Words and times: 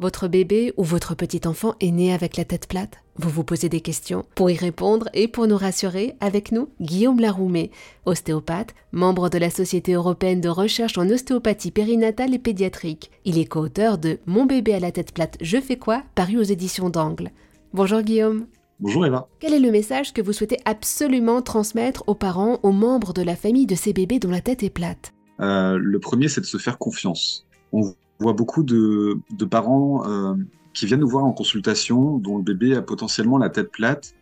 Votre 0.00 0.28
bébé 0.28 0.72
ou 0.76 0.84
votre 0.84 1.16
petit 1.16 1.40
enfant 1.48 1.74
est 1.80 1.90
né 1.90 2.12
avec 2.12 2.36
la 2.36 2.44
tête 2.44 2.68
plate? 2.68 2.98
Vous 3.16 3.30
vous 3.30 3.42
posez 3.42 3.68
des 3.68 3.80
questions 3.80 4.24
Pour 4.36 4.48
y 4.48 4.54
répondre 4.54 5.08
et 5.12 5.26
pour 5.26 5.48
nous 5.48 5.56
rassurer, 5.56 6.14
avec 6.20 6.52
nous, 6.52 6.68
Guillaume 6.80 7.18
Laroumé, 7.18 7.72
ostéopathe, 8.06 8.76
membre 8.92 9.28
de 9.28 9.38
la 9.38 9.50
Société 9.50 9.94
européenne 9.94 10.40
de 10.40 10.48
recherche 10.48 10.96
en 10.98 11.08
ostéopathie 11.10 11.72
périnatale 11.72 12.32
et 12.32 12.38
pédiatrique. 12.38 13.10
Il 13.24 13.38
est 13.38 13.46
co-auteur 13.46 13.98
de 13.98 14.20
Mon 14.26 14.46
bébé 14.46 14.72
à 14.74 14.78
la 14.78 14.92
tête 14.92 15.12
plate, 15.12 15.36
je 15.40 15.60
fais 15.60 15.76
quoi? 15.78 16.04
paru 16.14 16.38
aux 16.38 16.42
éditions 16.44 16.90
d'Angle. 16.90 17.30
Bonjour 17.72 18.02
Guillaume. 18.02 18.46
Bonjour 18.78 19.04
Eva. 19.04 19.26
Quel 19.40 19.52
est 19.52 19.58
le 19.58 19.72
message 19.72 20.12
que 20.12 20.22
vous 20.22 20.32
souhaitez 20.32 20.58
absolument 20.64 21.42
transmettre 21.42 22.04
aux 22.06 22.14
parents, 22.14 22.60
aux 22.62 22.70
membres 22.70 23.12
de 23.12 23.22
la 23.22 23.34
famille 23.34 23.66
de 23.66 23.74
ces 23.74 23.92
bébés 23.92 24.20
dont 24.20 24.30
la 24.30 24.42
tête 24.42 24.62
est 24.62 24.70
plate? 24.70 25.12
Euh, 25.40 25.76
Le 25.76 25.98
premier, 25.98 26.28
c'est 26.28 26.40
de 26.40 26.46
se 26.46 26.58
faire 26.58 26.78
confiance. 26.78 27.48
On 27.72 27.92
voit 28.18 28.32
beaucoup 28.32 28.62
de, 28.62 29.20
parents 29.50 30.06
euh, 30.08 30.34
qui 30.74 30.86
viennent 30.86 31.00
nous 31.00 31.08
voir 31.08 31.24
en 31.24 31.32
consultation 31.32 32.18
dont 32.18 32.38
le 32.38 32.42
bébé 32.42 32.74
a 32.74 32.82
potentiellement 32.82 33.38
la 33.38 33.48
tête 33.48 33.70
plate 33.70 34.14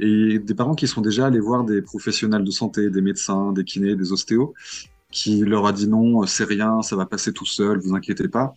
et 0.00 0.38
des 0.38 0.54
parents 0.54 0.74
qui 0.74 0.88
sont 0.88 1.02
déjà 1.02 1.26
allés 1.26 1.40
voir 1.40 1.64
des 1.64 1.82
professionnels 1.82 2.42
de 2.42 2.50
santé, 2.50 2.88
des 2.88 3.02
médecins, 3.02 3.52
des 3.52 3.64
kinés, 3.64 3.96
des 3.96 4.12
ostéos, 4.12 4.54
qui 5.10 5.40
leur 5.40 5.66
a 5.66 5.72
dit 5.72 5.88
non, 5.88 6.24
c'est 6.26 6.44
rien, 6.44 6.80
ça 6.80 6.96
va 6.96 7.04
passer 7.04 7.32
tout 7.32 7.44
seul, 7.44 7.78
vous 7.78 7.94
inquiétez 7.94 8.28
pas. 8.28 8.54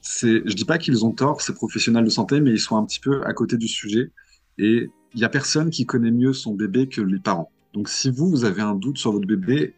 C'est, 0.00 0.42
je 0.44 0.54
dis 0.54 0.64
pas 0.64 0.78
qu'ils 0.78 1.04
ont 1.04 1.12
tort, 1.12 1.40
ces 1.40 1.54
professionnels 1.54 2.04
de 2.04 2.10
santé, 2.10 2.40
mais 2.40 2.50
ils 2.50 2.58
sont 2.58 2.76
un 2.76 2.84
petit 2.84 2.98
peu 2.98 3.22
à 3.24 3.32
côté 3.32 3.56
du 3.56 3.68
sujet. 3.68 4.10
Et 4.58 4.90
il 5.14 5.20
y 5.20 5.24
a 5.24 5.28
personne 5.28 5.70
qui 5.70 5.86
connaît 5.86 6.10
mieux 6.10 6.32
son 6.32 6.54
bébé 6.54 6.88
que 6.88 7.00
les 7.00 7.20
parents. 7.20 7.50
Donc 7.72 7.88
si 7.88 8.10
vous, 8.10 8.28
vous 8.28 8.44
avez 8.44 8.62
un 8.62 8.74
doute 8.74 8.98
sur 8.98 9.12
votre 9.12 9.26
bébé, 9.26 9.74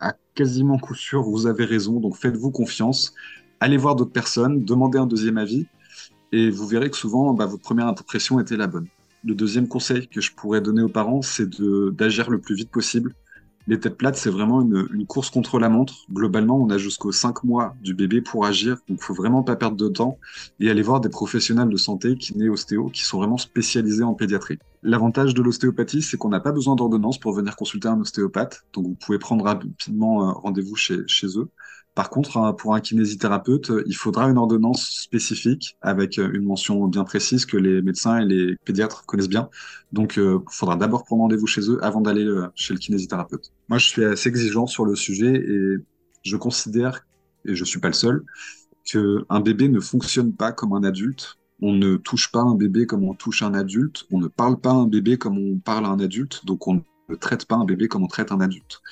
à 0.00 0.14
quasiment 0.34 0.78
coup 0.78 0.94
sûr, 0.94 1.22
vous 1.22 1.46
avez 1.46 1.64
raison. 1.64 2.00
Donc 2.00 2.16
faites-vous 2.16 2.50
confiance 2.50 3.14
allez 3.60 3.76
voir 3.76 3.96
d'autres 3.96 4.12
personnes, 4.12 4.64
demandez 4.64 4.98
un 4.98 5.06
deuxième 5.06 5.38
avis, 5.38 5.66
et 6.32 6.50
vous 6.50 6.66
verrez 6.66 6.90
que 6.90 6.96
souvent, 6.96 7.32
bah, 7.34 7.46
votre 7.46 7.62
première 7.62 7.86
impression 7.86 8.40
était 8.40 8.56
la 8.56 8.66
bonne. 8.66 8.86
Le 9.24 9.34
deuxième 9.34 9.68
conseil 9.68 10.08
que 10.08 10.20
je 10.20 10.32
pourrais 10.32 10.60
donner 10.60 10.82
aux 10.82 10.88
parents, 10.88 11.22
c'est 11.22 11.48
d'agir 11.50 12.30
le 12.30 12.38
plus 12.38 12.54
vite 12.54 12.70
possible. 12.70 13.14
Les 13.68 13.80
têtes 13.80 13.96
plates, 13.96 14.14
c'est 14.14 14.30
vraiment 14.30 14.62
une, 14.62 15.06
course 15.06 15.30
contre 15.30 15.58
la 15.58 15.68
montre. 15.68 16.06
Globalement, 16.12 16.56
on 16.56 16.70
a 16.70 16.78
jusqu'aux 16.78 17.10
5 17.10 17.42
mois 17.42 17.74
du 17.82 17.94
bébé 17.94 18.20
pour 18.20 18.46
agir, 18.46 18.76
donc 18.88 18.98
il 19.00 19.02
faut 19.02 19.14
vraiment 19.14 19.42
pas 19.42 19.56
perdre 19.56 19.76
de 19.76 19.88
temps 19.88 20.18
et 20.60 20.70
aller 20.70 20.82
voir 20.82 21.00
des 21.00 21.08
professionnels 21.08 21.68
de 21.68 21.76
santé, 21.76 22.16
kinés, 22.16 22.48
ostéo, 22.48 22.90
qui 22.90 23.02
sont 23.02 23.18
vraiment 23.18 23.38
spécialisés 23.38 24.04
en 24.04 24.14
pédiatrie. 24.14 24.60
L'avantage 24.84 25.34
de 25.34 25.42
l'ostéopathie, 25.42 26.02
c'est 26.02 26.16
qu'on 26.16 26.28
n'a 26.28 26.38
pas 26.38 26.52
besoin 26.52 26.76
d'ordonnance 26.76 27.18
pour 27.18 27.32
venir 27.32 27.56
consulter 27.56 27.88
un 27.88 28.00
ostéopathe, 28.00 28.64
donc 28.72 28.86
vous 28.86 28.94
pouvez 28.94 29.18
prendre 29.18 29.44
rapidement 29.44 30.32
rendez-vous 30.34 30.76
chez, 30.76 30.98
chez 31.08 31.26
eux. 31.36 31.48
Par 31.96 32.10
contre, 32.10 32.54
pour 32.56 32.74
un 32.74 32.80
kinésithérapeute, 32.80 33.72
il 33.86 33.96
faudra 33.96 34.28
une 34.28 34.36
ordonnance 34.36 35.00
spécifique 35.00 35.78
avec 35.80 36.18
une 36.18 36.44
mention 36.44 36.86
bien 36.88 37.04
précise 37.04 37.46
que 37.46 37.56
les 37.56 37.80
médecins 37.80 38.18
et 38.18 38.26
les 38.26 38.54
pédiatres 38.66 39.06
connaissent 39.06 39.30
bien. 39.30 39.48
Donc, 39.94 40.18
il 40.18 40.38
faudra 40.50 40.76
d'abord 40.76 41.06
prendre 41.06 41.22
rendez-vous 41.22 41.46
chez 41.46 41.62
eux 41.70 41.82
avant 41.82 42.02
d'aller 42.02 42.26
euh, 42.26 42.48
chez 42.54 42.74
le 42.74 42.80
kinésithérapeute. 42.80 43.50
Moi, 43.70 43.78
je 43.78 43.86
suis 43.86 44.04
assez 44.04 44.28
exigeant 44.28 44.66
sur 44.66 44.84
le 44.84 44.94
sujet 44.94 45.36
et 45.36 45.76
je 46.22 46.36
considère, 46.36 47.06
et 47.46 47.54
je 47.54 47.64
suis 47.64 47.80
pas 47.80 47.88
le 47.88 47.94
seul, 47.94 48.24
qu'un 48.84 49.40
bébé 49.40 49.70
ne 49.70 49.80
fonctionne 49.80 50.34
pas 50.34 50.52
comme 50.52 50.74
un 50.74 50.84
adulte. 50.84 51.38
On 51.62 51.72
ne 51.72 51.96
touche 51.96 52.30
pas 52.30 52.42
un 52.42 52.56
bébé 52.56 52.84
comme 52.84 53.04
on 53.04 53.14
touche 53.14 53.40
un 53.40 53.54
adulte. 53.54 54.04
On 54.10 54.18
ne 54.18 54.28
parle 54.28 54.60
pas 54.60 54.72
un 54.72 54.86
bébé 54.86 55.16
comme 55.16 55.38
on 55.38 55.56
parle 55.60 55.86
à 55.86 55.88
un 55.88 56.00
adulte. 56.00 56.44
Donc, 56.44 56.68
on 56.68 56.82
ne 57.08 57.14
traite 57.14 57.46
pas 57.46 57.56
un 57.56 57.64
bébé 57.64 57.88
comme 57.88 58.02
on 58.02 58.06
traite 58.06 58.32
un 58.32 58.40
adulte. 58.42 58.82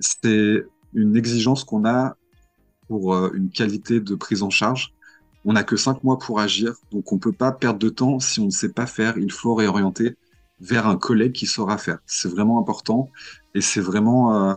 C'est 0.00 0.64
une 0.94 1.16
exigence 1.16 1.64
qu'on 1.64 1.84
a 1.84 2.16
pour 2.88 3.14
euh, 3.14 3.30
une 3.34 3.50
qualité 3.50 4.00
de 4.00 4.14
prise 4.14 4.42
en 4.42 4.50
charge. 4.50 4.94
On 5.44 5.52
n'a 5.52 5.62
que 5.62 5.76
cinq 5.76 6.02
mois 6.04 6.18
pour 6.18 6.40
agir, 6.40 6.74
donc 6.90 7.12
on 7.12 7.16
ne 7.16 7.20
peut 7.20 7.32
pas 7.32 7.52
perdre 7.52 7.78
de 7.78 7.88
temps 7.88 8.18
si 8.18 8.40
on 8.40 8.46
ne 8.46 8.50
sait 8.50 8.70
pas 8.70 8.86
faire. 8.86 9.18
Il 9.18 9.32
faut 9.32 9.54
réorienter 9.54 10.16
vers 10.60 10.86
un 10.86 10.96
collègue 10.96 11.32
qui 11.32 11.46
saura 11.46 11.78
faire. 11.78 11.98
C'est 12.06 12.28
vraiment 12.28 12.58
important 12.58 13.10
et 13.54 13.60
c'est 13.60 13.80
vraiment 13.80 14.34
euh, 14.34 14.54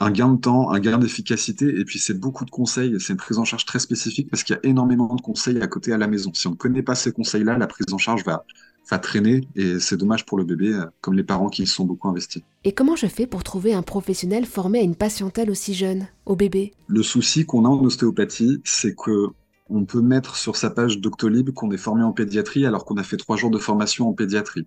un 0.00 0.10
gain 0.10 0.28
de 0.30 0.40
temps, 0.40 0.70
un 0.70 0.80
gain 0.80 0.98
d'efficacité 0.98 1.78
et 1.78 1.84
puis 1.84 1.98
c'est 1.98 2.18
beaucoup 2.18 2.44
de 2.44 2.50
conseils. 2.50 2.98
C'est 3.00 3.12
une 3.12 3.18
prise 3.18 3.38
en 3.38 3.44
charge 3.44 3.66
très 3.66 3.78
spécifique 3.78 4.30
parce 4.30 4.42
qu'il 4.42 4.54
y 4.54 4.58
a 4.58 4.68
énormément 4.68 5.14
de 5.14 5.20
conseils 5.20 5.60
à 5.60 5.66
côté 5.66 5.92
à 5.92 5.98
la 5.98 6.06
maison. 6.06 6.32
Si 6.32 6.46
on 6.46 6.52
ne 6.52 6.56
connaît 6.56 6.82
pas 6.82 6.94
ces 6.94 7.12
conseils-là, 7.12 7.58
la 7.58 7.66
prise 7.66 7.86
en 7.92 7.98
charge 7.98 8.24
va 8.24 8.44
va 8.90 8.98
traîner 8.98 9.48
et 9.56 9.78
c'est 9.80 9.96
dommage 9.96 10.26
pour 10.26 10.38
le 10.38 10.44
bébé, 10.44 10.72
euh, 10.72 10.84
comme 11.00 11.14
les 11.14 11.24
parents 11.24 11.48
qui 11.48 11.62
y 11.62 11.66
sont 11.66 11.84
beaucoup 11.84 12.08
investis. 12.08 12.42
Et 12.64 12.72
comment 12.72 12.96
je 12.96 13.06
fais 13.06 13.26
pour 13.26 13.42
trouver 13.42 13.72
un 13.74 13.82
professionnel 13.82 14.46
formé 14.46 14.80
à 14.80 14.82
une 14.82 14.96
patientèle 14.96 15.50
aussi 15.50 15.74
jeune, 15.74 16.08
au 16.26 16.36
bébé? 16.36 16.72
Le 16.86 17.02
souci 17.02 17.46
qu'on 17.46 17.64
a 17.64 17.68
en 17.68 17.82
ostéopathie, 17.84 18.60
c'est 18.64 18.94
que 18.94 19.28
on 19.70 19.84
peut 19.84 20.02
mettre 20.02 20.36
sur 20.36 20.56
sa 20.56 20.68
page 20.68 20.98
Doctolib 20.98 21.50
qu'on 21.50 21.70
est 21.70 21.78
formé 21.78 22.02
en 22.02 22.12
pédiatrie 22.12 22.66
alors 22.66 22.84
qu'on 22.84 22.96
a 22.96 23.02
fait 23.02 23.16
trois 23.16 23.36
jours 23.36 23.50
de 23.50 23.58
formation 23.58 24.08
en 24.08 24.12
pédiatrie. 24.12 24.66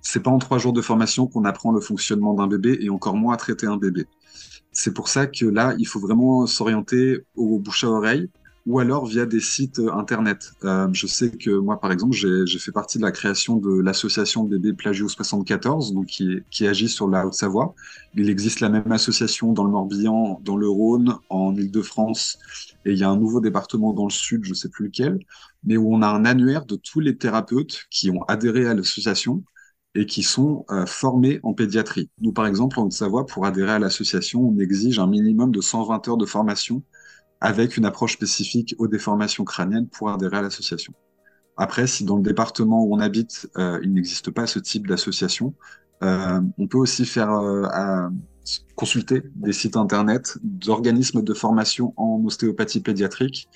C'est 0.00 0.22
pas 0.22 0.30
en 0.30 0.38
trois 0.38 0.58
jours 0.58 0.72
de 0.72 0.80
formation 0.80 1.26
qu'on 1.26 1.44
apprend 1.44 1.70
le 1.70 1.80
fonctionnement 1.80 2.34
d'un 2.34 2.46
bébé 2.46 2.78
et 2.80 2.88
encore 2.88 3.14
moins 3.14 3.34
à 3.34 3.36
traiter 3.36 3.66
un 3.66 3.76
bébé. 3.76 4.06
C'est 4.72 4.94
pour 4.94 5.08
ça 5.08 5.26
que 5.26 5.44
là, 5.44 5.74
il 5.78 5.86
faut 5.86 6.00
vraiment 6.00 6.46
s'orienter 6.46 7.18
au 7.36 7.58
bouche 7.58 7.84
à 7.84 7.88
oreille, 7.88 8.30
ou 8.66 8.78
alors 8.78 9.06
via 9.06 9.26
des 9.26 9.40
sites 9.40 9.78
euh, 9.80 9.92
internet. 9.92 10.52
Euh, 10.64 10.88
je 10.92 11.06
sais 11.06 11.30
que 11.30 11.50
moi, 11.50 11.80
par 11.80 11.90
exemple, 11.92 12.14
j'ai 12.14 12.58
fait 12.58 12.72
partie 12.72 12.98
de 12.98 13.02
la 13.02 13.10
création 13.10 13.56
de 13.56 13.80
l'association 13.80 14.44
bébé 14.44 14.72
Plagio 14.72 15.08
74, 15.08 15.92
donc 15.92 16.06
qui, 16.06 16.40
qui 16.50 16.66
agit 16.66 16.88
sur 16.88 17.08
la 17.08 17.26
Haute-Savoie. 17.26 17.74
Il 18.14 18.30
existe 18.30 18.60
la 18.60 18.68
même 18.68 18.92
association 18.92 19.52
dans 19.52 19.64
le 19.64 19.70
Morbihan, 19.70 20.40
dans 20.44 20.56
le 20.56 20.68
Rhône, 20.68 21.16
en 21.28 21.54
Île-de-France, 21.56 22.38
et 22.84 22.92
il 22.92 22.98
y 22.98 23.04
a 23.04 23.08
un 23.10 23.16
nouveau 23.16 23.40
département 23.40 23.92
dans 23.92 24.04
le 24.04 24.10
sud, 24.10 24.44
je 24.44 24.50
ne 24.50 24.54
sais 24.54 24.68
plus 24.68 24.86
lequel, 24.86 25.18
mais 25.64 25.76
où 25.76 25.92
on 25.94 26.02
a 26.02 26.08
un 26.08 26.24
annuaire 26.24 26.64
de 26.66 26.76
tous 26.76 27.00
les 27.00 27.16
thérapeutes 27.16 27.86
qui 27.90 28.10
ont 28.10 28.22
adhéré 28.24 28.66
à 28.66 28.74
l'association 28.74 29.42
et 29.94 30.06
qui 30.06 30.22
sont 30.22 30.64
euh, 30.70 30.86
formés 30.86 31.40
en 31.42 31.52
pédiatrie. 31.52 32.10
Nous, 32.20 32.32
par 32.32 32.46
exemple, 32.46 32.78
en 32.80 32.84
Haute-Savoie, 32.84 33.26
pour 33.26 33.44
adhérer 33.44 33.72
à 33.72 33.78
l'association, 33.78 34.40
on 34.42 34.58
exige 34.58 34.98
un 34.98 35.06
minimum 35.06 35.50
de 35.52 35.60
120 35.60 36.08
heures 36.08 36.16
de 36.16 36.26
formation 36.26 36.82
avec 37.42 37.76
une 37.76 37.84
approche 37.84 38.12
spécifique 38.12 38.76
aux 38.78 38.86
déformations 38.86 39.44
crâniennes 39.44 39.88
pour 39.88 40.08
adhérer 40.08 40.36
à 40.38 40.42
l'association. 40.42 40.94
Après, 41.56 41.88
si 41.88 42.04
dans 42.04 42.16
le 42.16 42.22
département 42.22 42.84
où 42.84 42.94
on 42.94 43.00
habite, 43.00 43.50
euh, 43.58 43.80
il 43.82 43.92
n'existe 43.92 44.30
pas 44.30 44.46
ce 44.46 44.60
type 44.60 44.86
d'association, 44.86 45.52
euh, 46.04 46.40
on 46.56 46.68
peut 46.68 46.78
aussi 46.78 47.04
faire 47.04 47.32
euh, 47.32 48.08
consulter 48.76 49.24
des 49.34 49.52
sites 49.52 49.76
internet 49.76 50.38
d'organismes 50.44 51.22
de 51.22 51.34
formation 51.34 51.92
en 51.96 52.22
ostéopathie 52.24 52.80
pédiatrique, 52.80 53.48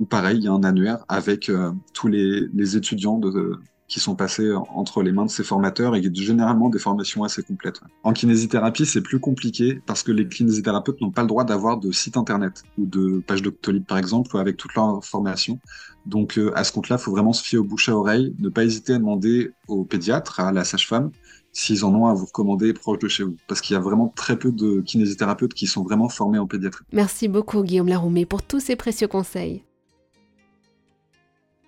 où 0.00 0.04
pareil, 0.04 0.38
il 0.38 0.44
y 0.44 0.48
a 0.48 0.52
un 0.52 0.64
annuaire 0.64 1.04
avec 1.08 1.50
tous 1.94 2.08
les, 2.08 2.48
les 2.52 2.76
étudiants 2.76 3.18
de, 3.18 3.60
qui 3.88 4.00
sont 4.00 4.14
passés 4.14 4.52
entre 4.52 5.02
les 5.02 5.12
mains 5.12 5.24
de 5.24 5.30
ces 5.30 5.42
formateurs 5.42 5.96
et 5.96 6.02
généralement 6.14 6.68
des 6.68 6.78
formations 6.78 7.24
assez 7.24 7.42
complètes. 7.42 7.80
En 8.04 8.12
kinésithérapie, 8.12 8.86
c'est 8.86 9.00
plus 9.00 9.18
compliqué 9.18 9.80
parce 9.86 10.02
que 10.02 10.12
les 10.12 10.28
kinésithérapeutes 10.28 11.00
n'ont 11.00 11.10
pas 11.10 11.22
le 11.22 11.28
droit 11.28 11.44
d'avoir 11.44 11.78
de 11.78 11.90
site 11.90 12.16
internet 12.16 12.62
ou 12.76 12.84
de 12.84 13.22
page 13.26 13.42
Doctolib 13.42 13.84
par 13.84 13.98
exemple 13.98 14.36
avec 14.36 14.56
toute 14.56 14.74
leur 14.74 14.84
information. 14.84 15.58
Donc 16.06 16.38
euh, 16.38 16.52
à 16.54 16.64
ce 16.64 16.72
compte-là, 16.72 16.96
il 16.98 17.02
faut 17.02 17.10
vraiment 17.10 17.32
se 17.32 17.42
fier 17.42 17.58
au 17.58 17.64
bouche 17.64 17.88
à 17.88 17.96
oreille, 17.96 18.34
ne 18.38 18.48
pas 18.48 18.64
hésiter 18.64 18.94
à 18.94 18.98
demander 18.98 19.52
au 19.66 19.84
pédiatre, 19.84 20.40
à 20.40 20.52
la 20.52 20.64
sage-femme, 20.64 21.10
s'ils 21.52 21.84
en 21.84 21.94
ont 21.94 22.06
à 22.06 22.14
vous 22.14 22.26
recommander 22.26 22.72
proche 22.72 22.98
de 22.98 23.08
chez 23.08 23.24
vous. 23.24 23.36
Parce 23.46 23.60
qu'il 23.60 23.74
y 23.74 23.76
a 23.76 23.80
vraiment 23.80 24.12
très 24.14 24.38
peu 24.38 24.52
de 24.52 24.80
kinésithérapeutes 24.82 25.54
qui 25.54 25.66
sont 25.66 25.82
vraiment 25.82 26.08
formés 26.08 26.38
en 26.38 26.46
pédiatrie. 26.46 26.84
Merci 26.92 27.28
beaucoup 27.28 27.62
Guillaume 27.62 27.88
Laroumé 27.88 28.26
pour 28.26 28.42
tous 28.42 28.60
ces 28.60 28.76
précieux 28.76 29.08
conseils. 29.08 29.64